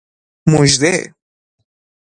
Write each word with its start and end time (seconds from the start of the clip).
مژده 0.51 0.93